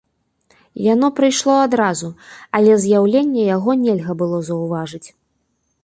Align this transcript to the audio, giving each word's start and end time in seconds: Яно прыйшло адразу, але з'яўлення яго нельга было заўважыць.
Яно 0.93 1.07
прыйшло 1.19 1.55
адразу, 1.67 2.09
але 2.61 2.71
з'яўлення 2.87 3.47
яго 3.55 3.79
нельга 3.87 4.21
было 4.23 4.37
заўважыць. 4.53 5.05